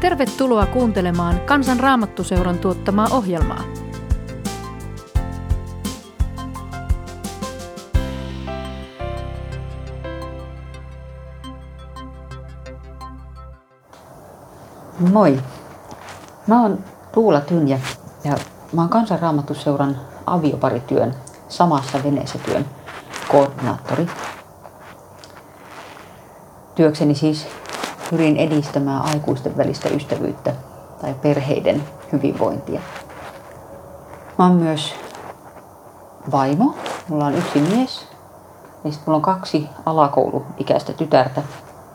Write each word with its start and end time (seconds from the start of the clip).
Tervetuloa 0.00 0.66
kuuntelemaan 0.66 1.40
Kansan 1.40 1.80
Raamattuseuran 1.80 2.58
tuottamaa 2.58 3.08
ohjelmaa. 3.10 3.62
Moi. 15.12 15.40
Mä 16.46 16.62
oon 16.62 16.84
Tuula 17.12 17.40
Tynjä 17.40 17.80
ja 18.24 18.36
mä 18.72 18.80
oon 18.80 18.90
Kansanraamatuseuran 18.90 19.96
avioparityön 20.26 21.14
samassa 21.48 21.98
veneessä 22.04 22.38
työn 22.38 22.66
koordinaattori. 23.28 24.06
Työkseni 26.74 27.14
siis 27.14 27.46
pyrin 28.10 28.36
edistämään 28.36 29.02
aikuisten 29.02 29.56
välistä 29.56 29.88
ystävyyttä 29.88 30.52
tai 31.00 31.14
perheiden 31.14 31.84
hyvinvointia. 32.12 32.80
Mä 34.38 34.46
oon 34.46 34.56
myös 34.56 34.94
vaimo. 36.30 36.74
Mulla 37.08 37.26
on 37.26 37.34
yksi 37.34 37.60
mies 37.60 38.06
ja 38.84 38.90
sitten 38.90 39.02
mulla 39.06 39.16
on 39.16 39.22
kaksi 39.22 39.68
alakouluikäistä 39.86 40.92
tytärtä. 40.92 41.42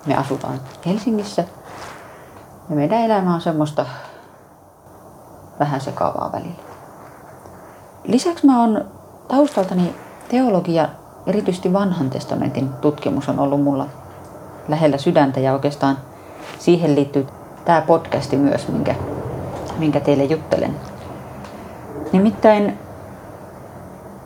Me 0.06 0.16
asutaan 0.16 0.62
Helsingissä 0.86 1.44
ja 2.70 2.76
meidän 2.76 3.02
elämä 3.02 3.34
on 3.34 3.42
semmoista 3.42 3.86
vähän 5.60 5.82
sekaavaa 5.82 6.32
välillä. 6.34 6.64
Lisäksi 8.04 8.46
mä 8.46 8.62
oon 8.62 8.86
taustaltani 9.28 9.96
teologia, 10.30 10.90
erityisesti 11.28 11.74
vanhan 11.74 12.10
testamentin 12.10 12.70
tutkimus 12.74 13.30
on 13.30 13.40
ollut 13.40 13.64
mulla 13.64 13.88
lähellä 14.68 14.98
sydäntä 14.98 15.40
ja 15.40 15.54
oikeastaan 15.54 15.98
siihen 16.60 16.96
liittyy 16.96 17.28
tämä 17.66 17.82
podcasti 17.82 18.38
myös, 18.38 18.68
minkä, 18.68 18.96
minkä 19.78 20.00
teille 20.00 20.24
juttelen. 20.24 20.76
Nimittäin 22.12 22.80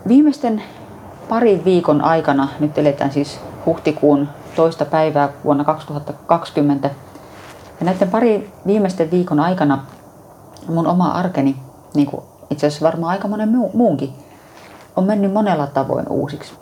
viimeisten 0.07 0.63
parin 1.29 1.65
viikon 1.65 2.01
aikana, 2.01 2.47
nyt 2.59 2.77
eletään 2.77 3.11
siis 3.11 3.39
huhtikuun 3.65 4.29
toista 4.55 4.85
päivää 4.85 5.29
vuonna 5.43 5.63
2020, 5.63 6.89
ja 7.79 7.85
näiden 7.85 8.09
pari 8.09 8.51
viimeisten 8.67 9.11
viikon 9.11 9.39
aikana 9.39 9.85
mun 10.67 10.87
oma 10.87 11.11
arkeni, 11.11 11.55
niin 11.95 12.07
kuin 12.07 12.23
itse 12.49 12.67
asiassa 12.67 12.85
varmaan 12.85 13.11
aika 13.11 13.27
monen 13.27 13.49
muunkin, 13.73 14.13
on 14.95 15.03
mennyt 15.03 15.33
monella 15.33 15.67
tavoin 15.67 16.05
uusiksi. 16.09 16.53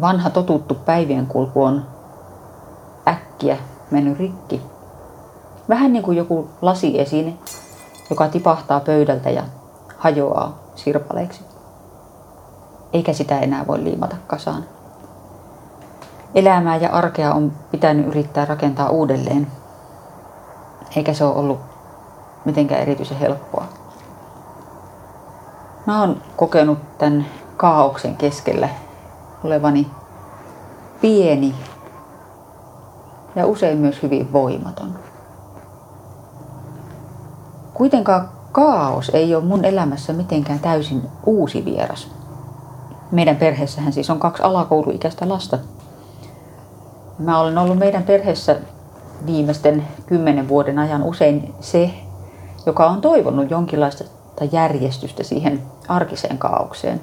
Vanha 0.00 0.30
totuttu 0.30 0.74
päivien 0.74 1.26
kulku 1.26 1.62
on 1.62 1.86
äkkiä 3.08 3.56
mennyt 3.90 4.18
rikki. 4.18 4.62
Vähän 5.68 5.92
niin 5.92 6.02
kuin 6.02 6.16
joku 6.16 6.48
lasiesine, 6.62 7.34
joka 8.10 8.28
tipahtaa 8.28 8.80
pöydältä 8.80 9.30
ja 9.30 9.42
hajoaa 9.98 10.58
sirpaleiksi. 10.74 11.40
Eikä 12.92 13.12
sitä 13.12 13.38
enää 13.38 13.66
voi 13.66 13.84
liimata 13.84 14.16
kasaan. 14.26 14.64
Elämää 16.34 16.76
ja 16.76 16.90
arkea 16.90 17.34
on 17.34 17.52
pitänyt 17.70 18.06
yrittää 18.06 18.44
rakentaa 18.44 18.88
uudelleen, 18.88 19.46
eikä 20.96 21.14
se 21.14 21.24
ole 21.24 21.34
ollut 21.34 21.58
mitenkään 22.44 22.80
erityisen 22.80 23.18
helppoa. 23.18 23.64
Mä 25.86 26.00
oon 26.00 26.22
kokenut 26.36 26.98
tämän 26.98 27.26
kaauksen 27.56 28.16
keskellä 28.16 28.68
olevani 29.44 29.90
pieni 31.00 31.54
ja 33.38 33.46
usein 33.46 33.78
myös 33.78 34.02
hyvin 34.02 34.32
voimaton. 34.32 34.98
Kuitenkaan 37.74 38.28
kaos 38.52 39.10
ei 39.14 39.34
ole 39.34 39.44
mun 39.44 39.64
elämässä 39.64 40.12
mitenkään 40.12 40.58
täysin 40.58 41.02
uusi 41.26 41.64
vieras. 41.64 42.10
Meidän 43.10 43.36
perheessähän 43.36 43.92
siis 43.92 44.10
on 44.10 44.18
kaksi 44.18 44.42
alakouluikäistä 44.42 45.28
lasta. 45.28 45.58
Mä 47.18 47.40
olen 47.40 47.58
ollut 47.58 47.78
meidän 47.78 48.02
perheessä 48.02 48.56
viimeisten 49.26 49.86
kymmenen 50.06 50.48
vuoden 50.48 50.78
ajan 50.78 51.02
usein 51.02 51.54
se, 51.60 51.90
joka 52.66 52.86
on 52.86 53.00
toivonut 53.00 53.50
jonkinlaista 53.50 54.04
järjestystä 54.52 55.22
siihen 55.22 55.62
arkiseen 55.88 56.38
kaaukseen. 56.38 57.00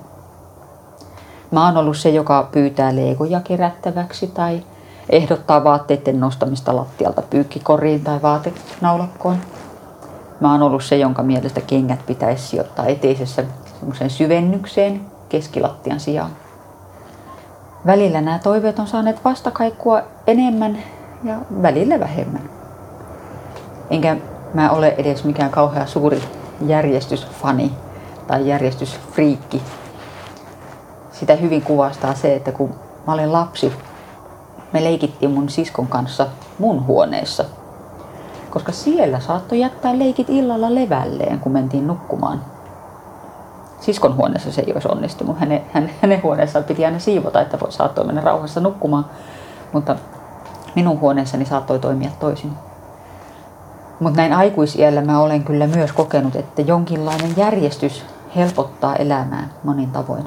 Mä 1.52 1.66
oon 1.66 1.78
ollut 1.78 1.97
se, 1.97 2.09
joka 2.09 2.50
pyytää 2.52 2.96
leikoja 2.96 3.40
kerättäväksi 3.40 4.28
tai 4.28 4.63
ehdottaa 5.09 5.63
vaatteiden 5.63 6.19
nostamista 6.19 6.75
lattialta 6.75 7.21
pyykkikoriin 7.21 8.03
tai 8.03 8.21
vaatenaulakkoon. 8.21 9.38
Mä 10.39 10.51
oon 10.51 10.61
ollut 10.61 10.83
se, 10.83 10.97
jonka 10.97 11.23
mielestä 11.23 11.61
kengät 11.61 12.05
pitäisi 12.05 12.47
sijoittaa 12.47 12.85
eteisessä 12.85 13.43
syvennykseen 14.07 15.01
keskilattian 15.29 15.99
sijaan. 15.99 16.31
Välillä 17.85 18.21
nämä 18.21 18.39
toiveet 18.39 18.79
on 18.79 18.88
saaneet 18.88 19.25
vastakaikkua 19.25 20.01
enemmän 20.27 20.77
ja 21.23 21.35
välillä 21.61 21.99
vähemmän. 21.99 22.49
Enkä 23.89 24.17
mä 24.53 24.69
ole 24.69 24.95
edes 24.97 25.23
mikään 25.23 25.51
kauhea 25.51 25.85
suuri 25.85 26.22
järjestysfani 26.66 27.72
tai 28.27 28.47
järjestysfriikki. 28.47 29.61
Sitä 31.11 31.35
hyvin 31.35 31.61
kuvastaa 31.61 32.13
se, 32.13 32.35
että 32.35 32.51
kun 32.51 32.75
mä 33.07 33.13
olin 33.13 33.33
lapsi, 33.33 33.73
me 34.75 34.84
leikittiin 34.84 35.31
mun 35.31 35.50
siskon 35.50 35.88
kanssa 35.88 36.28
mun 36.59 36.86
huoneessa. 36.88 37.46
Koska 38.50 38.72
siellä 38.72 39.19
saattoi 39.19 39.59
jättää 39.59 40.00
leikit 40.00 40.30
illalla 40.30 40.75
levälleen, 40.75 41.40
kun 41.40 41.52
mentiin 41.52 41.88
nukkumaan. 41.88 42.41
Siskon 43.80 44.18
huoneessa 44.18 44.52
se 44.52 44.62
ei 44.62 44.74
olisi 44.74 44.88
onnistunut. 44.91 45.40
Hänen, 45.40 45.62
hänen, 45.74 45.91
hänen 46.02 46.24
huoneessaan 46.24 46.66
piti 46.66 46.85
aina 46.85 47.00
siivota, 47.00 47.41
että 47.41 47.58
saattoi 47.69 48.06
mennä 48.06 48.22
rauhassa 48.22 48.59
nukkumaan. 48.59 49.06
Mutta 49.74 49.96
minun 50.75 51.00
huoneessani 51.00 51.46
saattoi 51.46 51.80
toimia 51.80 52.09
toisin. 52.19 52.52
Mutta 54.00 54.18
näin 54.18 54.34
aikuisiellä 54.34 55.02
mä 55.02 55.19
olen 55.19 55.44
kyllä 55.44 55.68
myös 55.68 55.91
kokenut, 55.91 56.35
että 56.35 56.62
jonkinlainen 56.62 57.34
järjestys 57.38 58.06
helpottaa 58.35 58.96
elämää 58.96 59.50
monin 59.64 59.91
tavoin. 59.91 60.24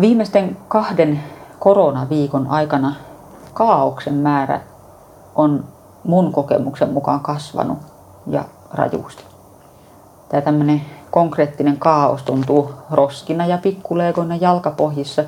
Viimeisten 0.00 0.56
kahden 0.68 1.20
koronaviikon 1.60 2.46
aikana 2.46 2.94
kaauksen 3.54 4.14
määrä 4.14 4.60
on 5.34 5.64
mun 6.04 6.32
kokemuksen 6.32 6.92
mukaan 6.92 7.20
kasvanut 7.20 7.78
ja 8.26 8.44
rajusti. 8.72 9.24
Tämä 10.28 10.40
tämmöinen 10.40 10.82
konkreettinen 11.10 11.76
kaos 11.78 12.22
tuntuu 12.22 12.72
roskina 12.90 13.46
ja 13.46 13.58
pikkuleegona 13.58 14.36
jalkapohjissa, 14.36 15.24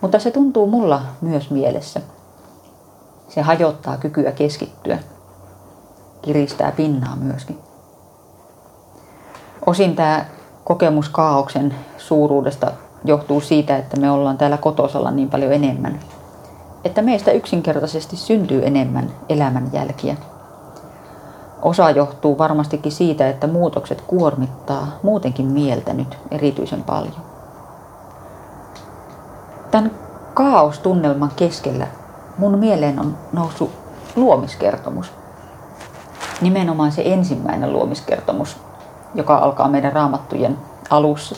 mutta 0.00 0.18
se 0.18 0.30
tuntuu 0.30 0.66
mulla 0.66 1.02
myös 1.20 1.50
mielessä. 1.50 2.00
Se 3.28 3.42
hajottaa 3.42 3.96
kykyä 3.96 4.32
keskittyä, 4.32 4.98
kiristää 6.22 6.72
pinnaa 6.72 7.16
myöskin. 7.16 7.58
Osin 9.66 9.96
tämä 9.96 10.24
kokemus 10.64 11.08
kaauksen 11.08 11.74
suuruudesta 11.98 12.72
johtuu 13.04 13.40
siitä, 13.40 13.76
että 13.76 14.00
me 14.00 14.10
ollaan 14.10 14.38
täällä 14.38 14.56
kotosalla 14.56 15.10
niin 15.10 15.30
paljon 15.30 15.52
enemmän. 15.52 16.00
Että 16.84 17.02
meistä 17.02 17.30
yksinkertaisesti 17.30 18.16
syntyy 18.16 18.66
enemmän 18.66 19.10
elämänjälkiä. 19.28 20.16
Osa 21.62 21.90
johtuu 21.90 22.38
varmastikin 22.38 22.92
siitä, 22.92 23.28
että 23.28 23.46
muutokset 23.46 24.00
kuormittaa 24.00 24.86
muutenkin 25.02 25.46
mieltä 25.46 25.92
nyt 25.92 26.18
erityisen 26.30 26.82
paljon. 26.82 27.14
Tämän 29.70 29.90
kaostunnelman 30.34 31.30
keskellä 31.36 31.86
mun 32.38 32.58
mieleen 32.58 33.00
on 33.00 33.16
noussut 33.32 33.70
luomiskertomus. 34.16 35.12
Nimenomaan 36.40 36.92
se 36.92 37.02
ensimmäinen 37.04 37.72
luomiskertomus, 37.72 38.56
joka 39.14 39.36
alkaa 39.36 39.68
meidän 39.68 39.92
raamattujen 39.92 40.58
alussa 40.90 41.34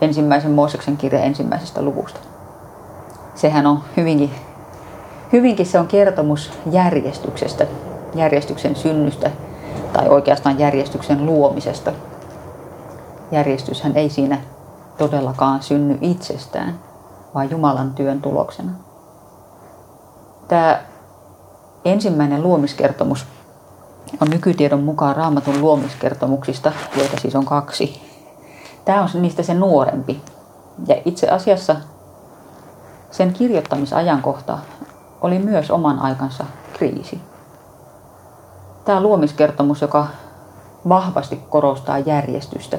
ensimmäisen 0.00 0.50
Mooseksen 0.50 0.96
kirjan 0.96 1.24
ensimmäisestä 1.24 1.82
luvusta. 1.82 2.20
Sehän 3.34 3.66
on 3.66 3.80
hyvinkin, 3.96 4.30
hyvinkin 5.32 5.66
se 5.66 5.78
on 5.78 5.86
kertomus 5.86 6.52
järjestyksestä, 6.70 7.66
järjestyksen 8.14 8.76
synnystä 8.76 9.30
tai 9.92 10.08
oikeastaan 10.08 10.58
järjestyksen 10.58 11.26
luomisesta. 11.26 11.92
Järjestyshän 13.32 13.96
ei 13.96 14.10
siinä 14.10 14.38
todellakaan 14.98 15.62
synny 15.62 15.98
itsestään, 16.00 16.78
vaan 17.34 17.50
Jumalan 17.50 17.94
työn 17.94 18.22
tuloksena. 18.22 18.70
Tämä 20.48 20.80
ensimmäinen 21.84 22.42
luomiskertomus 22.42 23.26
on 24.20 24.30
nykytiedon 24.30 24.82
mukaan 24.82 25.16
raamatun 25.16 25.60
luomiskertomuksista, 25.60 26.72
joita 26.96 27.20
siis 27.20 27.36
on 27.36 27.44
kaksi, 27.44 28.13
Tämä 28.84 29.02
on 29.02 29.22
niistä 29.22 29.42
se 29.42 29.54
nuorempi. 29.54 30.22
Ja 30.86 30.96
itse 31.04 31.28
asiassa 31.28 31.76
sen 33.10 33.32
kirjoittamisajankohta 33.32 34.58
oli 35.20 35.38
myös 35.38 35.70
oman 35.70 35.98
aikansa 35.98 36.44
kriisi. 36.72 37.20
Tämä 38.84 39.00
luomiskertomus, 39.00 39.82
joka 39.82 40.06
vahvasti 40.88 41.36
korostaa 41.36 41.98
järjestystä, 41.98 42.78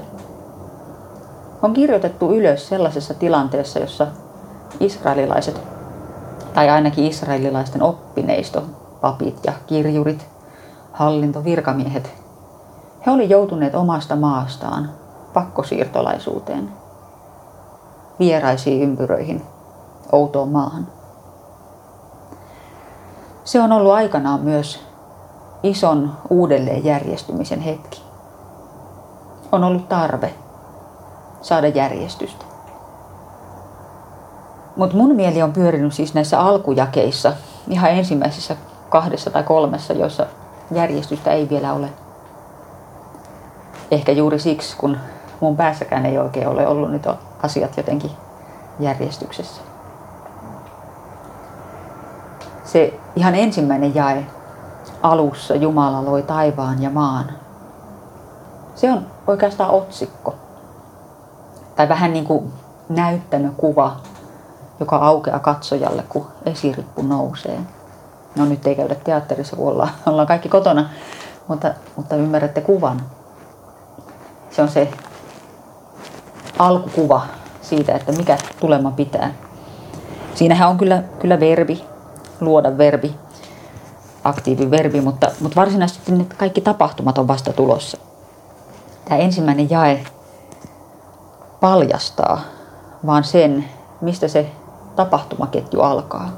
on 1.62 1.74
kirjoitettu 1.74 2.31
ylös 2.31 2.68
sellaisessa 2.68 3.13
tilanteessa, 3.13 3.80
jossa 3.80 4.07
israelilaiset, 4.80 5.62
tai 6.54 6.69
ainakin 6.69 7.06
israelilaisten 7.06 7.84
oppineisto, 7.84 8.63
papit 9.02 9.40
ja 9.46 9.54
kirjurit, 9.68 10.28
hallinto, 10.92 11.44
virkamiehet, 11.44 12.13
he 13.06 13.12
olivat 13.12 13.30
joutuneet 13.30 13.75
omasta 13.75 14.16
maastaan 14.16 14.90
pakkosiirtolaisuuteen, 15.35 16.71
vieraisiin 18.19 18.83
ympyröihin, 18.83 19.45
outoon 20.11 20.49
maahan. 20.49 20.87
Se 23.43 23.61
on 23.61 23.71
ollut 23.71 23.91
aikanaan 23.91 24.39
myös 24.39 24.79
ison 25.63 26.11
uudelleenjärjestymisen 26.29 27.59
hetki. 27.59 28.01
On 29.51 29.63
ollut 29.63 29.89
tarve 29.89 30.33
saada 31.41 31.67
järjestystä. 31.67 32.45
Mutta 34.75 34.97
mun 34.97 35.15
mieli 35.15 35.41
on 35.41 35.53
pyörinyt 35.53 35.93
siis 35.93 36.13
näissä 36.13 36.39
alkujakeissa, 36.39 37.33
ihan 37.67 37.91
ensimmäisissä 37.91 38.55
kahdessa 38.89 39.29
tai 39.29 39.43
kolmessa, 39.43 39.93
joissa 39.93 40.25
järjestystä 40.71 41.31
ei 41.31 41.49
vielä 41.49 41.73
ole. 41.73 41.89
Ehkä 43.91 44.11
juuri 44.11 44.39
siksi, 44.39 44.77
kun 44.77 44.97
mun 45.39 45.57
päässäkään 45.57 46.05
ei 46.05 46.17
oikein 46.17 46.47
ole 46.47 46.67
ollut 46.67 46.91
nyt 46.91 47.07
asiat 47.43 47.77
jotenkin 47.77 48.11
järjestyksessä. 48.79 49.61
Se 52.63 52.99
ihan 53.15 53.35
ensimmäinen 53.35 53.95
jae 53.95 54.25
alussa 55.03 55.55
Jumala 55.55 56.05
loi 56.05 56.23
taivaan 56.23 56.81
ja 56.83 56.89
maan. 56.89 57.31
Se 58.75 58.91
on 58.91 59.05
oikeastaan 59.27 59.69
otsikko. 59.69 60.35
Tai 61.75 61.89
vähän 61.89 62.13
niin 62.13 62.25
kuin 62.25 62.53
näyttämökuva, 62.89 63.95
joka 64.79 64.95
aukeaa 64.95 65.39
katsojalle, 65.39 66.03
kun 66.09 66.27
esirippu 66.45 67.01
nousee. 67.01 67.59
No 68.35 68.45
nyt 68.45 68.67
ei 68.67 68.75
käydä 68.75 68.95
teatterissa, 68.95 69.55
kun 69.55 69.67
ollaan, 69.67 69.89
ollaan 70.05 70.27
kaikki 70.27 70.49
kotona, 70.49 70.89
mutta, 71.47 71.73
mutta 71.95 72.15
ymmärrätte 72.15 72.61
kuvan. 72.61 73.01
Se 74.51 74.61
on 74.61 74.69
se 74.69 74.91
alkukuva 76.60 77.22
siitä, 77.62 77.96
että 77.96 78.12
mikä 78.12 78.38
tulema 78.60 78.92
pitää. 78.92 79.34
Siinähän 80.36 80.69
on 80.69 80.78
kyllä, 80.78 81.04
kyllä 81.19 81.40
verbi, 81.40 81.84
luoda 82.40 82.78
verbi, 82.78 83.16
aktiiviverbi, 84.24 85.02
mutta, 85.02 85.31
mutta 85.40 85.62
varsinaisesti 85.62 86.12
ne 86.12 86.25
kaikki 86.38 86.62
tapahtumat 86.62 87.18
on 87.18 87.28
vasta 87.28 87.54
tulossa. 87.54 87.98
Tämä 89.06 89.22
ensimmäinen 89.22 89.69
jae 89.69 90.04
paljastaa 91.62 92.42
vaan 93.06 93.24
sen, 93.24 93.66
mistä 94.02 94.28
se 94.28 94.52
tapahtumaketju 94.96 95.81
alkaa. 95.81 96.30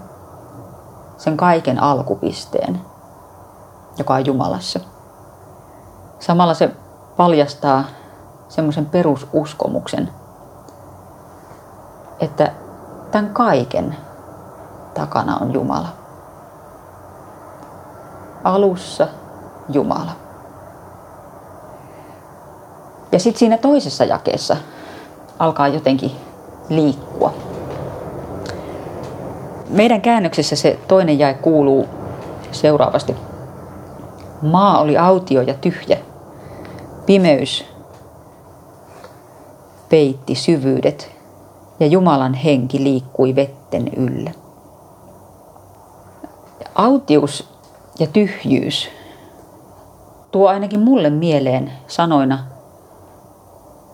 Sen 1.17 1.37
kaiken 1.37 1.83
alkupisteen, 1.83 2.81
joka 3.97 4.13
on 4.13 4.25
Jumalassa. 4.25 4.79
Samalla 6.19 6.53
se 6.53 6.69
paljastaa 7.17 7.83
semmoisen 8.49 8.85
perususkomuksen, 8.85 10.09
että 12.19 12.51
tämän 13.11 13.29
kaiken 13.33 13.95
takana 14.93 15.37
on 15.37 15.53
Jumala. 15.53 15.87
Alussa 18.43 19.07
Jumala. 19.69 20.11
Ja 23.11 23.19
sitten 23.19 23.39
siinä 23.39 23.57
toisessa 23.57 24.03
jakeessa 24.03 24.57
alkaa 25.39 25.67
jotenkin 25.67 26.11
liikkua. 26.69 27.33
Meidän 29.69 30.01
käännöksessä 30.01 30.55
se 30.55 30.79
toinen 30.87 31.19
jae 31.19 31.33
kuuluu 31.33 31.87
seuraavasti. 32.51 33.15
Maa 34.41 34.79
oli 34.79 34.97
autio 34.97 35.41
ja 35.41 35.53
tyhjä. 35.53 35.97
Pimeys 37.05 37.76
peitti 39.89 40.35
syvyydet 40.35 41.11
ja 41.79 41.87
Jumalan 41.87 42.33
henki 42.33 42.83
liikkui 42.83 43.35
vetten 43.35 43.87
yllä. 43.87 44.31
Autius 46.75 47.49
ja 47.99 48.07
tyhjyys 48.07 48.89
tuo 50.31 50.47
ainakin 50.47 50.79
mulle 50.79 51.09
mieleen 51.09 51.71
sanoina 51.87 52.39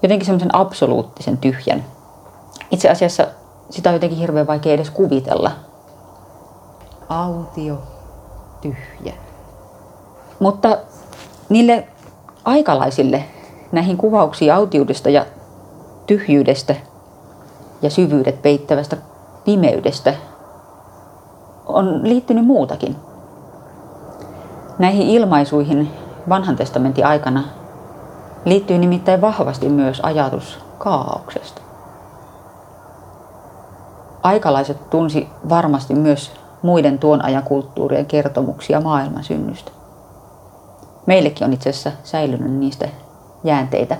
jotenkin 0.04 0.26
semmoisen 0.26 0.56
absoluuttisen 0.56 1.38
tyhjän. 1.38 1.86
Itse 2.72 2.90
asiassa 2.90 3.28
sitä 3.70 3.90
on 3.90 3.94
jotenkin 3.94 4.20
hirveän 4.20 4.48
vaikea 4.48 4.74
edes 4.74 4.90
kuvitella. 4.90 5.52
Autio, 7.10 7.78
tyhjä. 8.62 9.14
Mutta 10.40 10.78
niille 11.50 11.88
aikalaisille 12.46 13.24
näihin 13.72 13.98
kuvauksiin 13.98 14.54
autiudesta 14.54 15.10
ja 15.10 15.26
tyhjyydestä 16.08 16.76
ja 17.82 17.90
syvyydet 17.90 18.42
peittävästä 18.42 18.98
pimeydestä 19.46 20.14
on 21.66 22.00
liittynyt 22.04 22.46
muutakin. 22.46 22.96
Näihin 24.80 25.08
ilmaisuihin 25.08 25.92
vanhan 26.30 26.56
testamentin 26.56 27.06
aikana 27.06 27.44
liittyy 28.46 28.78
nimittäin 28.78 29.22
vahvasti 29.22 29.70
myös 29.70 30.00
ajatus 30.04 30.60
kaauksesta. 30.78 31.62
Aikalaiset 34.24 34.90
tunsi 34.90 35.30
varmasti 35.50 35.94
myös 35.96 36.32
muiden 36.62 37.00
tuon 37.00 37.26
ajan 37.26 37.44
kulttuurien 37.44 38.06
kertomuksia 38.06 38.82
maailman 38.82 39.24
synnystä. 39.24 39.72
Meillekin 41.06 41.48
on 41.48 41.54
itse 41.54 41.70
asiassa 41.70 41.92
säilynyt 42.04 42.52
niistä 42.52 42.90
jäänteitä. 43.44 43.98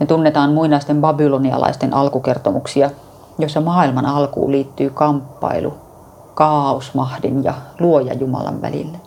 Me 0.00 0.06
tunnetaan 0.06 0.52
muinaisten 0.52 1.00
babylonialaisten 1.00 1.94
alkukertomuksia, 1.94 2.90
joissa 3.38 3.60
maailman 3.60 4.06
alkuun 4.06 4.52
liittyy 4.52 4.90
kamppailu 4.90 5.74
kaosmahdin 6.34 7.44
ja 7.44 7.54
luoja 7.80 8.14
Jumalan 8.14 8.62
välillä. 8.62 8.98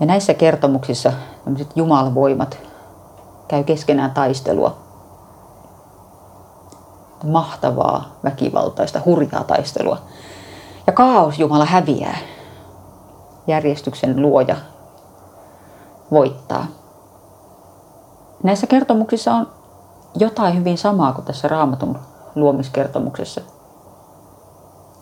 Ja 0.00 0.06
näissä 0.06 0.34
kertomuksissa 0.34 1.12
tämmöiset 1.44 1.76
jumalvoimat 1.76 2.58
käy 3.48 3.64
keskenään 3.64 4.10
taistelua. 4.10 4.76
Mahtavaa, 7.24 8.04
väkivaltaista, 8.24 9.00
hurjaa 9.04 9.44
taistelua. 9.44 9.98
Ja 10.86 10.92
kaos 10.92 11.38
Jumala 11.38 11.64
häviää. 11.64 12.18
Järjestyksen 13.46 14.22
luoja 14.22 14.56
voittaa. 16.10 16.66
Näissä 18.42 18.66
kertomuksissa 18.66 19.34
on 19.34 19.48
jotain 20.14 20.56
hyvin 20.56 20.78
samaa 20.78 21.12
kuin 21.12 21.24
tässä 21.24 21.48
raamatun 21.48 21.98
luomiskertomuksessa. 22.34 23.40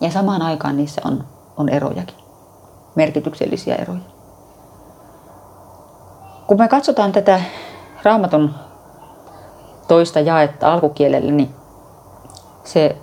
Ja 0.01 0.11
samaan 0.11 0.41
aikaan 0.41 0.77
niissä 0.77 1.01
on, 1.05 1.23
on 1.57 1.69
erojakin, 1.69 2.17
merkityksellisiä 2.95 3.75
eroja. 3.75 3.99
Kun 6.47 6.57
me 6.57 6.67
katsotaan 6.67 7.11
tätä 7.11 7.41
raamatun 8.03 8.53
toista 9.87 10.19
jaetta 10.19 10.73
alkukielellä, 10.73 11.31
niin 11.31 11.55
se 12.63 12.97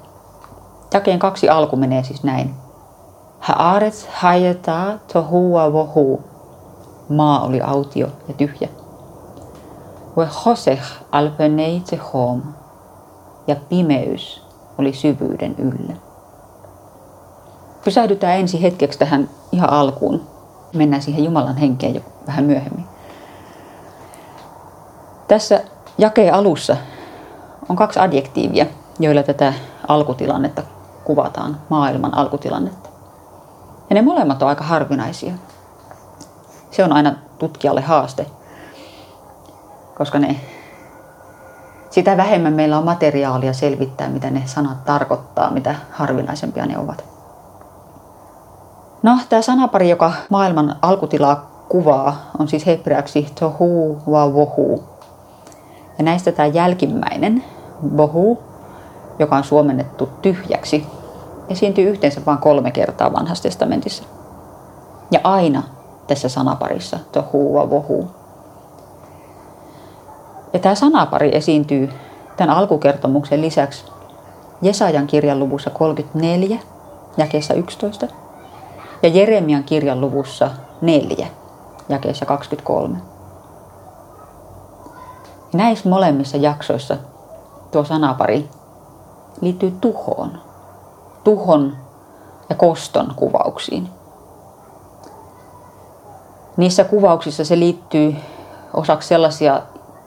jakeen 0.94 1.18
kaksi 1.18 1.48
alku 1.48 1.76
menee 1.76 2.02
siis 2.02 2.24
näin. 2.24 2.54
Haaretz 3.40 4.06
hayeta 4.12 4.98
tohua 5.12 5.72
vohu. 5.72 6.24
Maa 7.08 7.40
oli 7.44 7.60
autio 7.60 8.08
ja 8.28 8.34
tyhjä. 8.34 8.68
We 10.16 10.28
hosech 10.44 10.82
alpenei 11.12 11.82
tehom. 11.90 12.42
Ja 13.46 13.56
pimeys 13.68 14.46
oli 14.78 14.92
syvyyden 14.92 15.54
yllä. 15.58 15.94
Pysähdytään 17.84 18.38
ensin 18.38 18.60
hetkeksi 18.60 18.98
tähän 18.98 19.30
ihan 19.52 19.70
alkuun. 19.70 20.26
Mennään 20.74 21.02
siihen 21.02 21.24
Jumalan 21.24 21.56
henkeen 21.56 21.94
jo 21.94 22.00
vähän 22.26 22.44
myöhemmin. 22.44 22.84
Tässä 25.28 25.60
jakeen 25.98 26.34
alussa 26.34 26.76
on 27.68 27.76
kaksi 27.76 28.00
adjektiivia, 28.00 28.66
joilla 29.00 29.22
tätä 29.22 29.52
alkutilannetta 29.88 30.62
kuvataan, 31.04 31.60
maailman 31.68 32.14
alkutilannetta. 32.14 32.88
Ja 33.90 33.94
ne 33.94 34.02
molemmat 34.02 34.42
on 34.42 34.48
aika 34.48 34.64
harvinaisia. 34.64 35.34
Se 36.70 36.84
on 36.84 36.92
aina 36.92 37.14
tutkijalle 37.38 37.80
haaste, 37.80 38.26
koska 39.94 40.18
ne, 40.18 40.40
sitä 41.90 42.16
vähemmän 42.16 42.52
meillä 42.52 42.78
on 42.78 42.84
materiaalia 42.84 43.52
selvittää, 43.52 44.08
mitä 44.08 44.30
ne 44.30 44.42
sanat 44.46 44.84
tarkoittaa, 44.84 45.50
mitä 45.50 45.74
harvinaisempia 45.90 46.66
ne 46.66 46.78
ovat. 46.78 47.04
No, 49.02 49.18
tämä 49.28 49.42
sanapari, 49.42 49.88
joka 49.88 50.12
maailman 50.30 50.76
alkutilaa 50.82 51.50
kuvaa, 51.68 52.30
on 52.38 52.48
siis 52.48 52.66
hebreaksi 52.66 53.32
tohu 53.40 53.98
wa 54.10 54.34
vohu. 54.34 54.84
Ja 55.98 56.04
näistä 56.04 56.32
tämä 56.32 56.46
jälkimmäinen, 56.46 57.44
bohu, 57.96 58.42
joka 59.18 59.36
on 59.36 59.44
suomennettu 59.44 60.08
tyhjäksi, 60.22 60.86
esiintyy 61.48 61.90
yhteensä 61.90 62.20
vain 62.26 62.38
kolme 62.38 62.70
kertaa 62.70 63.12
vanhassa 63.12 63.42
testamentissa. 63.42 64.04
Ja 65.10 65.20
aina 65.24 65.62
tässä 66.06 66.28
sanaparissa, 66.28 66.98
tohu 67.12 67.54
wa 67.54 67.70
vohu. 67.70 68.23
Ja 70.54 70.60
tämä 70.60 70.74
sanapari 70.74 71.36
esiintyy 71.36 71.90
tämän 72.36 72.56
alkukertomuksen 72.56 73.40
lisäksi 73.40 73.84
Jesajan 74.62 75.06
kirjan 75.06 75.38
luvussa 75.38 75.70
34, 75.70 76.58
jakeessa 77.16 77.54
11, 77.54 78.06
ja 79.02 79.08
Jeremian 79.08 79.64
kirjan 79.64 80.00
luvussa 80.00 80.50
4, 80.80 81.26
jakeessa 81.88 82.26
23. 82.26 82.98
Näissä 85.52 85.88
molemmissa 85.88 86.36
jaksoissa 86.36 86.96
tuo 87.70 87.84
sanapari 87.84 88.48
liittyy 89.40 89.76
tuhoon, 89.80 90.38
tuhon 91.24 91.76
ja 92.48 92.54
koston 92.54 93.12
kuvauksiin. 93.16 93.88
Niissä 96.56 96.84
kuvauksissa 96.84 97.44
se 97.44 97.58
liittyy 97.58 98.16
osaksi 98.74 99.08
sellaisia 99.08 99.62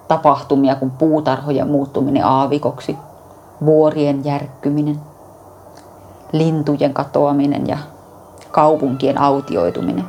tapahtumia 0.07 0.75
kuin 0.75 0.91
puutarhojen 0.91 1.67
muuttuminen 1.67 2.25
aavikoksi, 2.25 2.97
vuorien 3.65 4.25
järkkyminen, 4.25 4.99
lintujen 6.31 6.93
katoaminen 6.93 7.67
ja 7.67 7.77
kaupunkien 8.51 9.21
autioituminen. 9.21 10.05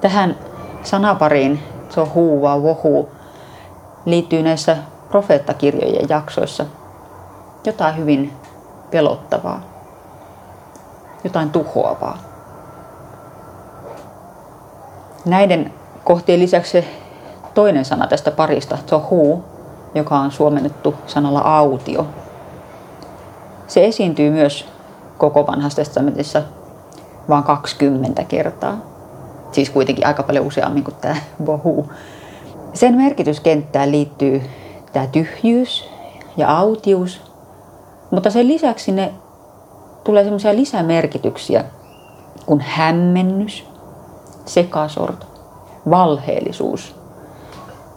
Tähän 0.00 0.36
sanapariin 0.82 1.62
Sohu 1.88 2.42
va 2.42 2.58
Wohu 2.58 3.08
liittyy 4.04 4.42
näissä 4.42 4.76
profeettakirjojen 5.08 6.08
jaksoissa 6.08 6.66
jotain 7.66 7.96
hyvin 7.96 8.32
pelottavaa, 8.90 9.60
jotain 11.24 11.50
tuhoavaa. 11.50 12.18
Näiden 15.24 15.72
kohtien 16.04 16.40
lisäksi 16.40 16.70
se 16.72 16.84
toinen 17.54 17.84
sana 17.84 18.06
tästä 18.06 18.30
parista, 18.30 18.78
Tohu, 18.90 19.44
joka 19.94 20.18
on 20.18 20.30
suomennettu 20.30 20.94
sanalla 21.06 21.40
autio. 21.40 22.06
Se 23.66 23.84
esiintyy 23.84 24.30
myös 24.30 24.68
koko 25.18 25.46
vanhassa 25.46 25.76
testamentissa 25.76 26.42
vain 27.28 27.44
20 27.44 28.24
kertaa. 28.24 28.76
Siis 29.52 29.70
kuitenkin 29.70 30.06
aika 30.06 30.22
paljon 30.22 30.46
useammin 30.46 30.84
kuin 30.84 30.96
tämä 31.00 31.16
bohu. 31.44 31.92
Sen 32.74 32.94
merkityskenttään 32.94 33.92
liittyy 33.92 34.42
tämä 34.92 35.06
tyhjyys 35.06 35.88
ja 36.36 36.58
autius, 36.58 37.20
mutta 38.10 38.30
sen 38.30 38.48
lisäksi 38.48 38.92
ne 38.92 39.14
tulee 40.04 40.24
semmoisia 40.24 40.56
lisämerkityksiä 40.56 41.64
kuin 42.46 42.60
hämmennys, 42.60 43.66
sekasorto, 44.46 45.33
valheellisuus, 45.90 46.94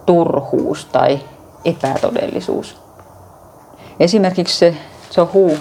turhuus 0.06 0.86
tai 0.86 1.20
epätodellisuus. 1.66 2.78
Esimerkiksi 4.00 4.58
se 4.58 4.76
Sohu 5.10 5.58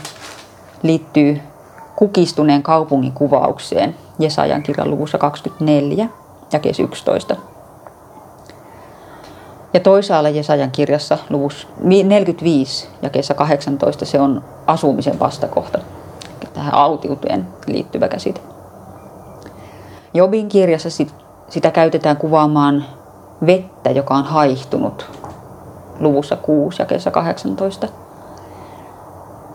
liittyy 0.83 1.40
kukistuneen 1.97 2.62
kaupungin 2.62 3.12
kuvaukseen 3.12 3.97
Jesajan 4.18 4.62
kirjan 4.62 4.90
luvussa 4.90 5.18
24 5.18 6.09
ja 6.52 6.61
11. 6.83 7.37
Ja 9.75 9.80
toisaalla 9.80 10.28
Jesajan 10.28 10.71
kirjassa 10.71 11.18
luvussa 11.30 11.68
45 11.80 12.88
ja 13.02 13.11
kesä 13.11 13.35
18 13.35 14.04
se 14.04 14.21
on 14.21 14.45
asumisen 14.66 15.18
vastakohta, 15.18 15.78
tähän 16.54 16.75
autiuteen 16.75 17.49
liittyvä 17.66 18.09
käsite. 18.09 18.40
Jobin 20.14 20.49
kirjassa 20.49 20.90
sit, 20.90 21.14
sitä 21.48 21.70
käytetään 21.70 22.16
kuvaamaan 22.16 22.84
vettä, 23.46 23.90
joka 23.90 24.14
on 24.14 24.24
haihtunut 24.24 25.10
luvussa 26.00 26.36
6 26.36 26.82
ja 26.82 26.86
kesä 26.86 27.10
18. 27.10 27.88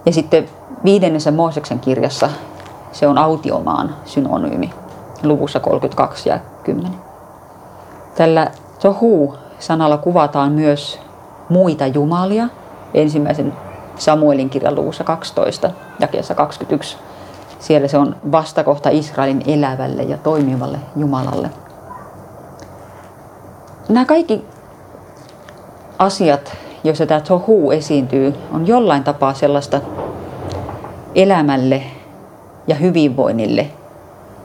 Ja 0.06 0.14
sitten 0.14 0.50
viidennessä 0.84 1.32
Mooseksen 1.32 1.80
kirjassa 1.80 2.30
se 2.92 3.08
on 3.08 3.18
autiomaan 3.18 3.96
synonyymi 4.06 4.74
luvussa 5.24 5.60
32 5.60 6.30
ja 6.30 6.40
10. 6.64 6.92
Tällä 8.16 8.52
tohu 8.82 9.36
sanalla 9.60 9.98
kuvataan 9.98 10.52
myös 10.52 11.00
muita 11.50 11.88
jumalia. 11.88 12.48
Ensimmäisen 12.94 13.54
Samuelin 13.98 14.50
kirjan 14.50 14.76
luvussa 14.76 15.04
12, 15.04 15.72
jakeessa 16.00 16.36
21. 16.36 16.98
Siellä 17.60 17.88
se 17.88 17.98
on 17.98 18.16
vastakohta 18.32 18.90
Israelin 18.90 19.44
elävälle 19.46 20.04
ja 20.04 20.18
toimivalle 20.18 20.80
Jumalalle. 20.96 21.50
Nämä 23.92 24.06
kaikki 24.06 24.46
asiat, 26.00 26.58
joissa 26.84 27.06
tämä 27.06 27.22
tohu 27.22 27.72
esiintyy, 27.72 28.34
on 28.54 28.68
jollain 28.68 29.04
tapaa 29.04 29.34
sellaista 29.34 29.82
elämälle 31.16 31.84
ja 32.68 32.76
hyvinvoinnille 32.76 33.68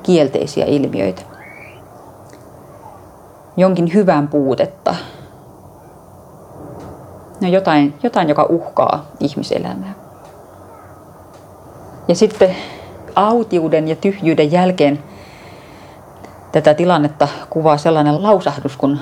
kielteisiä 0.03 0.65
ilmiöitä. 0.65 1.23
Jonkin 3.57 3.95
hyvän 3.95 4.29
puutetta. 4.29 4.95
No 7.41 7.49
jotain, 7.49 7.95
jotain, 8.03 8.29
joka 8.29 8.47
uhkaa 8.49 9.07
ihmiselämää. 9.21 9.95
Ja 12.09 12.15
sitten 12.15 12.57
autiuden 13.15 13.89
ja 13.89 13.97
tyhjyyden 13.97 14.53
jälkeen 14.53 15.03
tätä 16.53 16.75
tilannetta 16.75 17.29
kuvaa 17.51 17.77
sellainen 17.77 18.23
lausahdus 18.23 18.77
kuin 18.77 19.01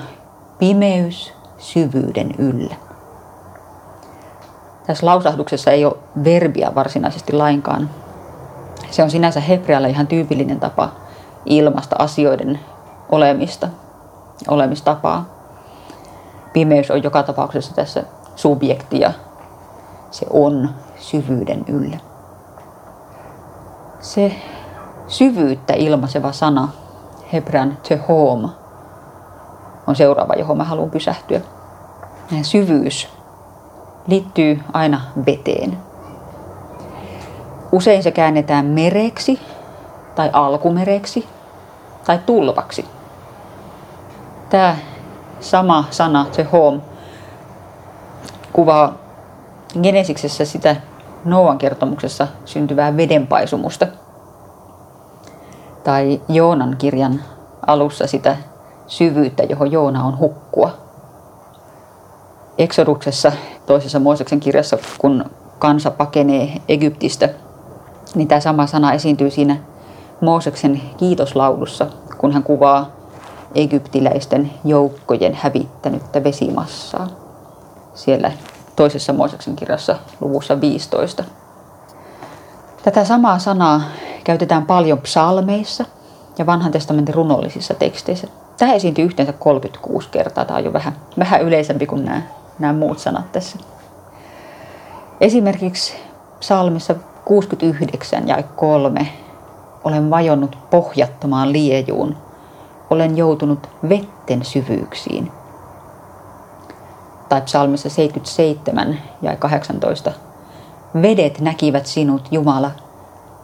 pimeys 0.59 1.33
syvyyden 1.57 2.31
yllä. 2.37 2.75
Tässä 4.87 5.05
lausahduksessa 5.05 5.71
ei 5.71 5.85
ole 5.85 5.97
verbiä 6.23 6.71
varsinaisesti 6.75 7.33
lainkaan. 7.33 7.89
Se 8.91 9.03
on 9.03 9.11
sinänsä 9.11 9.39
hebrealle 9.39 9.89
ihan 9.89 10.07
tyypillinen 10.07 10.59
tapa 10.59 10.91
ilmasta 11.45 11.95
asioiden 11.99 12.59
olemista, 13.09 13.67
olemistapaa. 14.47 15.25
Pimeys 16.53 16.91
on 16.91 17.03
joka 17.03 17.23
tapauksessa 17.23 17.75
tässä 17.75 18.03
subjekti 18.35 18.99
ja 18.99 19.11
se 20.11 20.25
on 20.29 20.69
syvyyden 20.97 21.65
yllä. 21.67 21.97
Se 23.99 24.35
syvyyttä 25.07 25.73
ilmaiseva 25.73 26.31
sana, 26.31 26.69
hebrean 27.33 27.77
tehom, 27.89 28.49
on 29.87 29.95
seuraava, 29.95 30.33
johon 30.33 30.57
mä 30.57 30.63
haluan 30.63 30.91
pysähtyä. 30.91 31.41
Syvyys 32.41 33.07
liittyy 34.07 34.59
aina 34.73 35.01
veteen. 35.25 35.77
Usein 37.71 38.03
se 38.03 38.11
käännetään 38.11 38.65
mereksi 38.65 39.39
tai 40.15 40.29
alkumereksi 40.33 41.27
tai 42.05 42.19
tulvaksi. 42.25 42.85
Tämä 44.49 44.75
sama 45.39 45.83
sana, 45.91 46.25
se 46.31 46.43
home, 46.43 46.81
kuvaa 48.53 48.93
Genesiksessä 49.81 50.45
sitä 50.45 50.75
Noan 51.25 51.57
kertomuksessa 51.57 52.27
syntyvää 52.45 52.97
vedenpaisumusta. 52.97 53.87
Tai 55.83 56.21
Joonan 56.29 56.75
kirjan 56.77 57.21
alussa 57.67 58.07
sitä 58.07 58.37
syvyyttä, 58.87 59.43
johon 59.43 59.71
Joona 59.71 60.03
on 60.03 60.19
hukkua. 60.19 60.71
Eksoduksessa, 62.57 63.31
toisessa 63.65 63.99
Mooseksen 63.99 64.39
kirjassa, 64.39 64.77
kun 64.97 65.25
kansa 65.59 65.91
pakenee 65.91 66.61
Egyptistä, 66.67 67.29
niin 68.15 68.27
tämä 68.27 68.41
sama 68.41 68.67
sana 68.67 68.93
esiintyy 68.93 69.31
siinä 69.31 69.57
Mooseksen 70.21 70.81
kiitoslaulussa, 70.97 71.87
kun 72.17 72.31
hän 72.31 72.43
kuvaa 72.43 72.91
egyptiläisten 73.55 74.51
joukkojen 74.65 75.33
hävittänyttä 75.33 76.23
vesimassaa. 76.23 77.07
Siellä 77.93 78.31
toisessa 78.75 79.13
Mooseksen 79.13 79.55
kirjassa 79.55 79.95
luvussa 80.21 80.61
15. 80.61 81.23
Tätä 82.83 83.05
samaa 83.05 83.39
sanaa 83.39 83.81
käytetään 84.23 84.65
paljon 84.65 84.97
psalmeissa 84.97 85.85
ja 86.37 86.45
vanhan 86.45 86.71
testamentin 86.71 87.15
runollisissa 87.15 87.73
teksteissä. 87.73 88.27
Tämä 88.57 88.73
esiintyy 88.73 89.05
yhteensä 89.05 89.33
36 89.33 90.09
kertaa. 90.11 90.45
Tämä 90.45 90.57
on 90.57 90.65
jo 90.65 90.73
vähän, 90.73 90.93
vähän 91.19 91.41
yleisempi 91.41 91.85
kuin 91.85 92.05
nämä, 92.05 92.21
nämä 92.59 92.73
muut 92.73 92.99
sanat 92.99 93.31
tässä. 93.31 93.57
Esimerkiksi 95.21 95.93
psalmissa 96.39 96.95
69 97.25 98.27
ja 98.27 98.43
3. 98.43 99.07
Olen 99.83 100.09
vajonnut 100.09 100.57
pohjattomaan 100.69 101.53
liejuun. 101.53 102.17
Olen 102.89 103.17
joutunut 103.17 103.69
vetten 103.89 104.45
syvyyksiin. 104.45 105.31
Tai 107.29 107.41
psalmissa 107.41 107.89
77 107.89 108.97
ja 109.21 109.35
18. 109.35 110.11
Vedet 111.01 111.39
näkivät 111.39 111.85
sinut, 111.85 112.27
Jumala. 112.31 112.71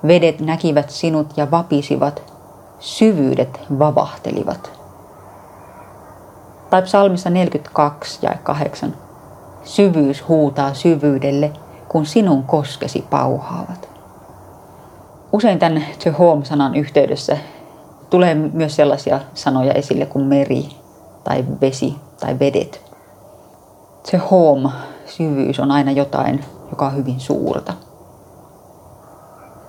Vedet 0.08 0.40
näkivät 0.40 0.90
sinut 0.90 1.28
ja 1.38 1.52
vapisivat. 1.52 2.34
Syvyydet 2.80 3.60
vavahtelivat. 3.80 4.81
Tai 6.72 6.82
psalmissa 6.82 7.30
42 7.30 8.20
ja 8.22 8.32
8. 8.44 8.94
Syvyys 9.64 10.28
huutaa 10.28 10.74
syvyydelle, 10.74 11.52
kun 11.90 12.06
sinun 12.06 12.44
koskesi 12.44 13.06
pauhaavat. 13.10 13.90
Usein 15.34 15.60
tämän 15.60 15.86
to 16.04 16.12
home-sanan 16.12 16.76
yhteydessä 16.76 17.38
tulee 18.10 18.36
myös 18.36 18.76
sellaisia 18.76 19.20
sanoja 19.34 19.74
esille 19.74 20.06
kuin 20.06 20.26
meri 20.26 20.70
tai 21.24 21.46
vesi 21.62 21.96
tai 22.20 22.40
vedet. 22.40 22.82
Se 24.04 24.18
home, 24.18 24.70
syvyys, 25.06 25.60
on 25.60 25.72
aina 25.72 25.92
jotain, 25.92 26.46
joka 26.70 26.86
on 26.86 26.96
hyvin 26.96 27.20
suurta. 27.20 27.74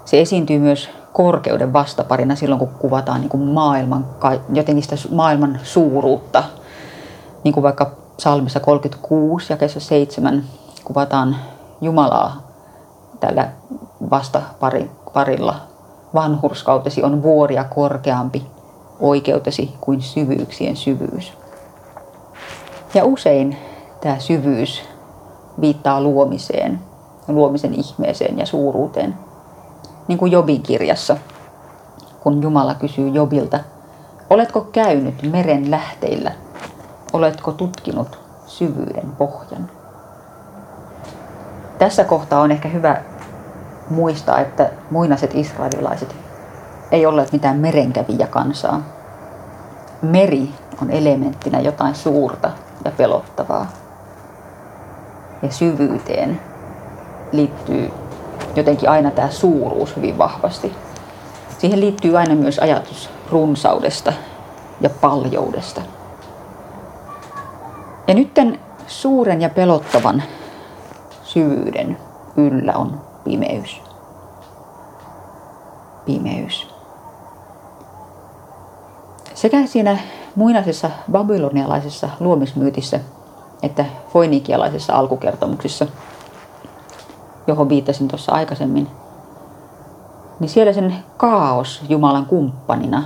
Se 0.05 0.21
esiintyy 0.21 0.59
myös 0.59 0.91
korkeuden 1.13 1.73
vastaparina 1.73 2.37
silloin, 2.37 2.59
kun 2.59 2.75
kuvataan 2.79 3.21
niin 3.21 3.29
kuin 3.29 3.43
maailman, 3.43 4.07
jotenkin 4.53 4.83
sitä 4.83 4.97
maailman 5.11 5.61
suuruutta. 5.63 6.45
Niin 7.45 7.55
kuin 7.55 7.63
vaikka 7.63 7.91
psalmissa 8.17 8.61
36 8.61 9.53
ja 9.53 9.69
7 9.81 10.45
kuvataan 10.85 11.37
Jumalaa 11.81 12.37
tällä 13.21 13.49
vastaparilla. 14.11 15.55
Vanhurskautesi 16.15 17.03
on 17.03 17.23
vuoria 17.23 17.65
korkeampi 17.65 18.47
oikeutesi 19.01 19.75
kuin 19.81 20.03
syvyyksien 20.03 20.77
syvyys. 20.77 21.33
Ja 22.95 23.05
usein 23.05 23.57
tämä 24.01 24.19
syvyys 24.19 24.83
viittaa 25.61 26.01
luomiseen, 26.01 26.81
luomisen 27.29 27.75
ihmeeseen 27.75 28.39
ja 28.39 28.47
suuruuteen. 28.47 29.15
Niin 30.09 30.19
kuin 30.19 30.33
Jobin 30.33 30.63
kirjassa, 30.63 31.17
kun 32.23 32.43
Jumala 32.43 32.75
kysyy 32.75 33.09
Jobilta, 33.09 33.61
oletko 34.31 34.61
käynyt 34.61 35.23
meren 35.23 35.71
lähteillä, 35.71 36.33
oletko 37.13 37.53
tutkinut 37.53 38.19
syvyyden 38.47 39.13
pohjan? 39.19 39.71
Tässä 41.79 42.05
kohtaa 42.05 42.41
on 42.41 42.51
ehkä 42.51 42.69
hyvä 42.69 43.03
muistaa, 43.91 44.41
että 44.41 44.71
muinaiset 44.91 45.35
israelilaiset 45.35 46.17
ei 46.93 47.07
olleet 47.07 47.33
mitään 47.33 47.57
merenkävijä 47.57 48.27
kansaa. 48.27 48.83
Meri 50.03 50.49
on 50.83 50.91
elementtinä 50.91 51.61
jotain 51.61 51.95
suurta 51.95 52.51
ja 52.85 52.91
pelottavaa. 52.91 53.67
Ja 55.43 55.51
syvyyteen 55.51 56.41
liittyy 57.33 57.91
jotenkin 58.57 58.89
aina 58.89 59.11
tämä 59.11 59.31
suuruus 59.31 59.97
hyvin 59.97 60.19
vahvasti. 60.19 60.73
Siihen 61.59 61.81
liittyy 61.81 62.19
aina 62.19 62.35
myös 62.35 62.59
ajatus 62.59 63.11
runsaudesta 63.31 64.13
ja 64.81 64.91
paljoudesta. 64.91 65.81
Ja 68.09 68.15
nyt 68.15 68.31
suuren 68.87 69.41
ja 69.41 69.49
pelottavan 69.51 70.23
syvyyden 71.23 71.99
yllä 72.37 72.73
on 72.77 73.01
pimeys. 73.25 73.83
Pimeys. 76.07 76.69
Sekä 79.35 79.67
siinä 79.67 79.99
muinaisessa 80.37 80.91
babylonialaisessa 81.13 82.09
luomismyytissä 82.21 83.01
että 83.63 83.85
foinikialaisessa 84.13 84.95
alkukertomuksissa, 84.95 85.87
johon 87.47 87.69
viittasin 87.69 88.09
tuossa 88.09 88.33
aikaisemmin, 88.33 88.89
niin 90.41 90.49
siellä 90.49 90.73
sen 90.73 90.97
kaos 91.17 91.83
Jumalan 91.89 92.27
kumppanina 92.27 93.05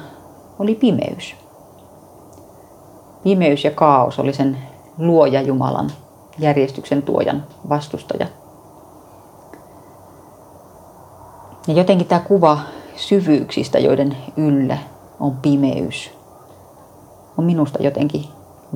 oli 0.59 0.75
pimeys. 0.75 1.37
Pimeys 3.23 3.64
ja 3.64 3.70
kaos 3.70 4.18
oli 4.18 4.33
sen 4.33 4.59
luoja 4.98 5.42
Jumalan 5.42 5.90
järjestyksen 6.38 7.02
tuojan 7.02 7.44
vastustaja. 7.68 8.26
Ja 11.66 11.74
jotenkin 11.74 12.06
tämä 12.06 12.20
kuva 12.20 12.59
syvyyksistä, 12.96 13.78
joiden 13.78 14.16
yllä 14.37 14.78
on 15.20 15.37
pimeys, 15.37 16.11
on 17.38 17.44
minusta 17.44 17.82
jotenkin 17.82 18.24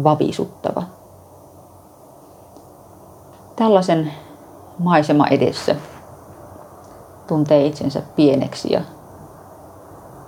vavisuttava. 0.04 0.82
Tällaisen 3.56 4.12
maisema 4.78 5.26
edessä 5.26 5.76
tuntee 7.26 7.66
itsensä 7.66 8.02
pieneksi 8.16 8.72
ja 8.72 8.80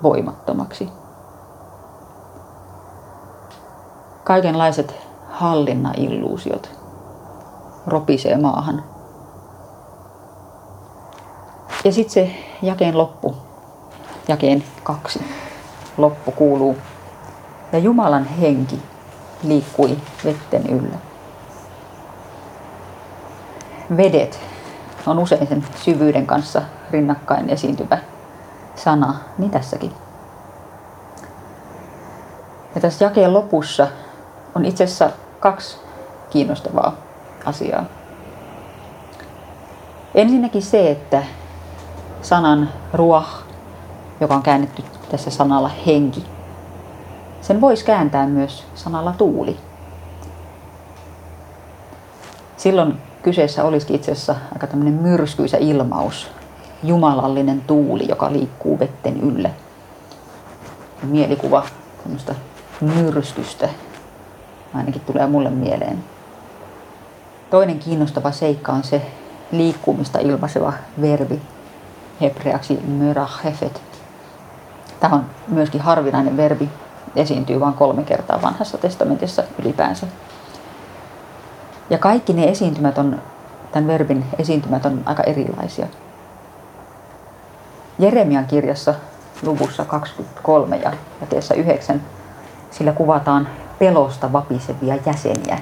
voimattomaksi. 0.03 0.89
Kaikenlaiset 4.25 5.12
hallinnailluusiot 5.33 6.71
ropisee 7.87 8.37
maahan. 8.37 8.85
Ja 11.85 11.93
sitten 11.93 12.13
se 12.13 12.31
jakeen 12.63 12.99
loppu, 12.99 13.37
jakeen 14.29 14.65
kaksi, 14.83 15.25
loppu 15.97 16.33
kuuluu. 16.33 16.77
Ja 17.73 17.79
Jumalan 17.79 18.25
henki 18.25 18.83
liikkui 19.43 19.97
vetten 20.25 20.67
yllä. 20.67 20.97
Vedet 23.97 24.41
on 25.07 25.19
usein 25.19 25.47
sen 25.47 25.65
syvyyden 25.77 26.27
kanssa 26.27 26.63
rinnakkain 26.91 27.51
esiintyvä 27.51 27.99
sana, 28.75 29.15
niin 29.39 29.51
tässäkin. 29.51 29.93
Ja 32.75 32.81
tässä 32.81 33.05
jakeen 33.05 33.33
lopussa 33.33 33.89
on 34.55 34.65
itse 34.65 34.85
asiassa 34.85 35.11
kaksi 35.41 35.79
kiinnostavaa 36.31 36.97
asiaa. 37.45 37.85
Ensinnäkin 40.15 40.63
se, 40.63 40.91
että 40.91 41.23
sanan 42.23 42.69
ruah, 42.93 43.43
joka 44.21 44.35
on 44.35 44.43
käännetty 44.43 44.85
tässä 45.11 45.31
sanalla 45.31 45.71
henki, 45.87 46.25
sen 47.41 47.61
voisi 47.61 47.85
kääntää 47.85 48.27
myös 48.27 48.65
sanalla 48.75 49.15
tuuli. 49.19 49.57
Silloin 52.57 52.99
kyseessä 53.23 53.65
olisikin 53.65 53.97
itse 53.97 54.13
asiassa 54.13 54.35
aika 54.53 54.67
tämmöinen 54.67 54.95
myrskyisä 54.95 55.57
ilmaus, 55.57 56.31
jumalallinen 56.83 57.61
tuuli, 57.61 58.09
joka 58.09 58.33
liikkuu 58.33 58.79
vetten 58.79 59.21
yllä. 59.21 59.51
Mielikuva 61.03 61.67
tämmöistä 62.03 62.35
myrskystä 62.81 63.69
ainakin 64.75 65.03
tulee 65.07 65.27
mulle 65.27 65.51
mieleen. 65.51 66.05
Toinen 67.51 67.79
kiinnostava 67.79 68.31
seikka 68.31 68.73
on 68.73 68.85
se 68.85 69.03
liikkumista 69.53 70.19
ilmaiseva 70.19 70.73
verbi, 71.01 71.43
hebreaksi 72.21 72.81
mörahefet. 72.87 73.83
Tämä 75.01 75.15
on 75.15 75.27
myöskin 75.49 75.81
harvinainen 75.81 76.37
verbi, 76.37 76.69
esiintyy 77.17 77.61
vain 77.61 77.75
kolme 77.75 78.03
kertaa 78.03 78.43
vanhassa 78.43 78.79
testamentissa 78.79 79.43
ylipäänsä. 79.59 80.07
Ja 81.91 81.99
kaikki 81.99 82.33
ne 82.33 82.49
esiintymät 82.49 82.99
on, 82.99 83.23
tämän 83.73 83.87
verbin 83.87 84.25
esiintymät 84.39 84.87
on 84.87 85.03
aika 85.07 85.23
erilaisia. 85.23 85.87
Jeremian 87.99 88.47
kirjassa 88.47 88.95
luvussa 89.43 89.85
23 89.85 90.77
ja 90.77 90.93
jakeessa 91.21 91.55
9 91.55 92.03
sillä 92.71 92.93
kuvataan 92.93 93.49
pelosta 93.83 94.33
vapisevia 94.33 94.99
jäseniä, 95.07 95.59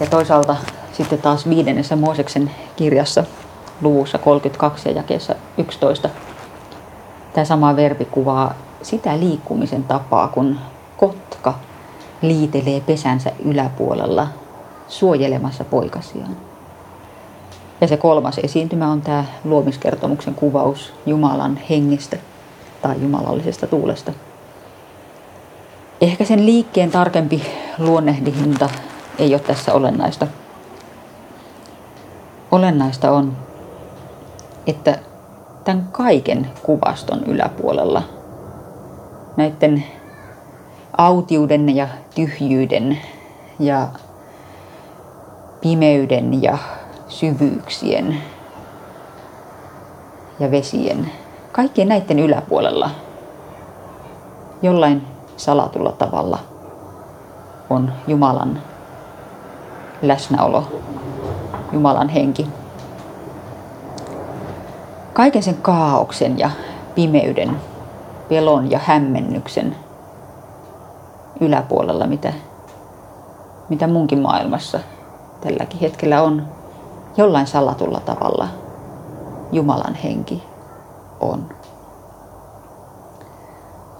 ja 0.00 0.06
toisaalta 0.06 0.56
sitten 0.92 1.18
taas 1.18 1.48
viidennessä 1.48 1.96
Mooseksen 1.96 2.50
kirjassa 2.76 3.24
luvussa 3.82 4.18
32 4.18 4.88
ja 4.88 4.94
jakeessa 4.94 5.34
11 5.58 6.10
tämä 7.32 7.44
sama 7.44 7.76
verbi 7.76 8.04
kuvaa 8.04 8.54
sitä 8.82 9.18
liikkumisen 9.18 9.84
tapaa, 9.84 10.28
kun 10.28 10.58
kotka 10.96 11.54
liitelee 12.22 12.80
pesänsä 12.80 13.32
yläpuolella 13.44 14.28
suojelemassa 14.88 15.64
poikasiaan. 15.64 16.36
Ja 17.80 17.88
se 17.88 17.96
kolmas 17.96 18.38
esiintymä 18.38 18.90
on 18.90 19.02
tämä 19.02 19.24
luomiskertomuksen 19.44 20.34
kuvaus 20.34 20.92
Jumalan 21.06 21.56
hengestä 21.70 22.16
tai 22.82 23.02
jumalallisesta 23.02 23.66
tuulesta. 23.66 24.12
Ehkä 26.02 26.24
sen 26.24 26.46
liikkeen 26.46 26.90
tarkempi 26.90 27.42
luonnehdinta 27.78 28.70
ei 29.18 29.34
ole 29.34 29.42
tässä 29.42 29.74
olennaista. 29.74 30.26
Olennaista 32.50 33.10
on, 33.10 33.36
että 34.66 34.98
tämän 35.64 35.88
kaiken 35.92 36.50
kuvaston 36.62 37.24
yläpuolella, 37.24 38.02
näiden 39.36 39.84
autiuden 40.98 41.76
ja 41.76 41.88
tyhjyyden 42.14 42.98
ja 43.58 43.88
pimeyden 45.60 46.42
ja 46.42 46.58
syvyyksien 47.08 48.16
ja 50.40 50.50
vesien, 50.50 51.12
kaikkien 51.52 51.88
näiden 51.88 52.18
yläpuolella 52.18 52.90
jollain 54.62 55.11
salatulla 55.36 55.92
tavalla 55.92 56.38
on 57.70 57.92
Jumalan 58.06 58.62
läsnäolo, 60.02 60.64
Jumalan 61.72 62.08
henki. 62.08 62.48
Kaiken 65.12 65.42
sen 65.42 65.56
kaauksen 65.62 66.38
ja 66.38 66.50
pimeyden, 66.94 67.60
pelon 68.28 68.70
ja 68.70 68.80
hämmennyksen 68.84 69.76
yläpuolella, 71.40 72.06
mitä, 72.06 72.32
mitä 73.68 73.86
munkin 73.86 74.18
maailmassa 74.18 74.80
tälläkin 75.40 75.80
hetkellä 75.80 76.22
on 76.22 76.42
jollain 77.16 77.46
salatulla 77.46 78.00
tavalla 78.00 78.48
Jumalan 79.52 79.94
henki 79.94 80.42
on. 81.20 81.48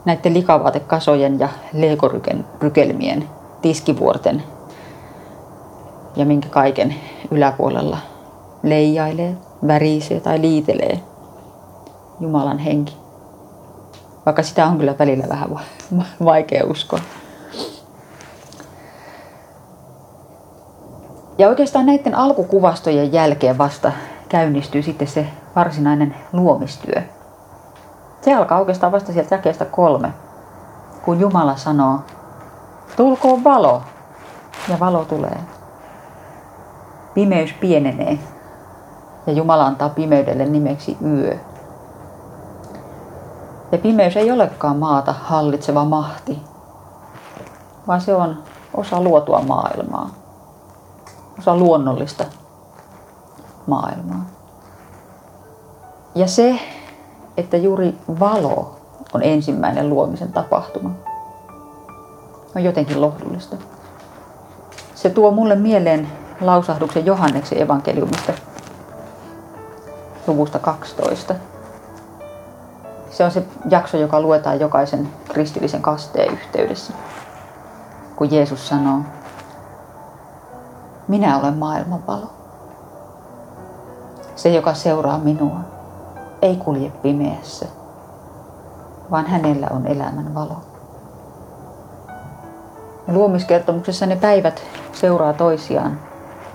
Näiden 0.05 0.35
likavaatekasojen 0.35 1.39
ja 1.39 1.49
leikorykelmien, 1.73 3.29
tiskivuorten 3.63 4.43
ja 6.17 6.25
minkä 6.25 6.49
kaiken 6.49 6.95
yläpuolella 7.31 7.99
leijailee, 8.63 9.37
värisee 9.67 10.21
tai 10.21 10.41
liitelee 10.41 11.01
Jumalan 12.21 12.59
henki. 12.59 12.97
Vaikka 14.27 14.43
sitä 14.43 14.67
on 14.67 14.79
kyllä 14.79 14.95
välillä 14.99 15.25
vähän 15.29 15.49
vaikea 16.25 16.65
uskoa. 16.65 17.01
Ja 21.39 21.49
oikeastaan 21.49 21.87
näiden 21.87 22.15
alkukuvastojen 22.15 23.13
jälkeen 23.13 23.59
vasta 23.59 23.93
käynnistyy 24.29 24.83
sitten 24.83 25.09
se 25.09 25.27
varsinainen 25.57 26.15
luomistyö. 26.33 27.03
Se 28.23 28.35
alkaa 28.35 28.59
oikeastaan 28.59 28.93
vasta 28.93 29.13
sieltä 29.13 29.35
jakeesta 29.35 29.65
kolme, 29.65 30.13
kun 31.05 31.21
Jumala 31.21 31.57
sanoo, 31.57 32.01
tulkoon 32.97 33.45
valo, 33.45 33.83
ja 34.69 34.81
valo 34.81 35.05
tulee. 35.05 35.41
Pimeys 37.15 37.53
pienenee, 37.53 38.19
ja 39.27 39.33
Jumala 39.33 39.67
antaa 39.67 39.89
pimeydelle 39.89 40.45
nimeksi 40.45 40.97
yö. 41.07 41.39
Ja 43.73 43.79
pimeys 43.79 44.17
ei 44.17 44.31
olekaan 44.31 44.77
maata 44.77 45.13
hallitseva 45.13 45.85
mahti, 45.85 46.43
vaan 47.87 48.01
se 48.01 48.15
on 48.15 48.43
osa 48.75 49.01
luotua 49.01 49.41
maailmaa 49.41 50.23
osa 51.39 51.57
luonnollista 51.57 52.25
maailmaa. 53.67 54.25
Ja 56.15 56.29
se, 56.29 56.59
että 57.37 57.57
juuri 57.57 57.95
valo 58.21 58.77
on 59.13 59.23
ensimmäinen 59.23 59.89
luomisen 59.89 60.33
tapahtuma, 60.33 60.91
on 62.57 62.65
jotenkin 62.65 63.01
lohdullista. 63.01 63.57
Se 64.95 65.11
tuo 65.11 65.31
mulle 65.31 65.55
mieleen 65.55 66.09
lausahduksen 66.41 67.07
Johanneksen 67.07 67.63
evankeliumista 67.63 68.33
luvusta 70.27 70.59
12. 70.59 71.35
Se 73.11 73.25
on 73.25 73.31
se 73.31 73.43
jakso, 73.71 73.97
joka 73.97 74.21
luetaan 74.21 74.61
jokaisen 74.61 75.09
kristillisen 75.29 75.83
kasteen 75.83 76.33
yhteydessä. 76.33 76.93
Kun 78.17 78.33
Jeesus 78.33 78.69
sanoo, 78.69 79.01
minä 81.09 81.39
olen 81.39 81.55
maailman 81.55 82.07
valo. 82.07 82.31
Se, 84.37 84.49
joka 84.49 84.75
seuraa 84.75 85.19
minua, 85.19 85.61
ei 86.43 86.57
kulje 86.57 86.91
pimeässä, 86.91 87.67
vaan 89.11 89.27
hänellä 89.27 89.67
on 89.71 89.87
elämän 89.87 90.35
valo. 90.35 90.57
Ja 93.07 93.15
luomiskertomuksessa 93.15 94.07
ne 94.07 94.17
päivät 94.17 94.63
seuraa 94.93 95.33
toisiaan 95.33 95.99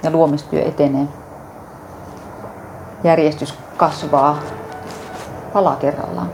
ja 0.03 0.11
luomistyö 0.11 0.61
etenee. 0.61 1.07
Järjestys 3.03 3.53
kasvaa 3.77 4.37
pala 5.53 5.75
kerrallaan. 5.75 6.29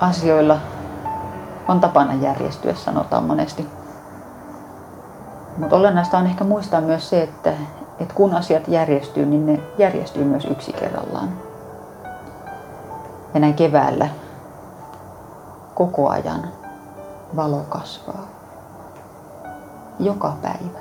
Asioilla 0.00 0.58
on 1.68 1.80
tapana 1.80 2.14
järjestyä, 2.14 2.74
sanotaan 2.74 3.24
monesti. 3.24 3.66
Mutta 5.58 5.76
olennaista 5.76 6.18
on 6.18 6.26
ehkä 6.26 6.44
muistaa 6.44 6.80
myös 6.80 7.10
se, 7.10 7.22
että, 7.22 7.52
että 8.00 8.14
kun 8.14 8.34
asiat 8.34 8.68
järjestyy, 8.68 9.26
niin 9.26 9.46
ne 9.46 9.60
järjestyy 9.78 10.24
myös 10.24 10.44
yksi 10.44 10.72
kerrallaan. 10.72 11.28
Ja 13.34 13.40
näin 13.40 13.54
keväällä 13.54 14.08
koko 15.74 16.08
ajan 16.08 16.48
valo 17.36 17.64
kasvaa. 17.68 18.26
Joka 20.00 20.36
päivä 20.42 20.78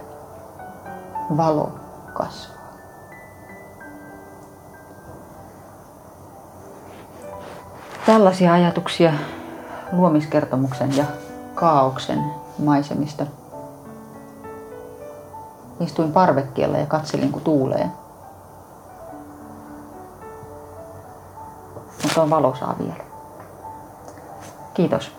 valo 1.37 1.71
kasvaa. 2.13 2.57
Tällaisia 8.05 8.53
ajatuksia 8.53 9.13
luomiskertomuksen 9.91 10.97
ja 10.97 11.05
kaauksen 11.55 12.23
maisemista 12.59 13.25
Istuin 15.79 16.11
parvekkeella 16.11 16.77
ja 16.77 16.85
katselin, 16.85 17.31
kun 17.31 17.41
tuulee. 17.41 17.89
Mutta 22.03 22.21
on 22.21 22.29
valosaa 22.29 22.75
vielä. 22.79 22.95
Kiitos. 24.73 25.11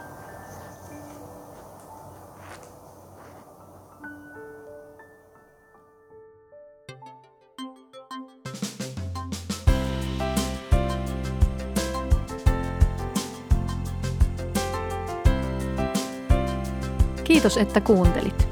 Kiitos, 17.24 17.56
että 17.56 17.80
kuuntelit. 17.80 18.48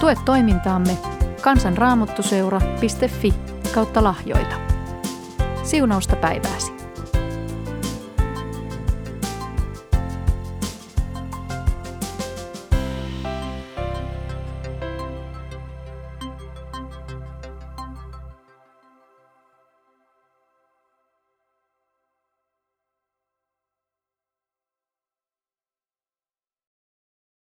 Tue 0.00 0.16
toimintaamme 0.24 1.09
kansanraamottuseura.fi 1.40 3.34
kautta 3.74 4.04
lahjoita. 4.04 4.56
Siunausta 5.62 6.16
päivääsi. 6.16 6.79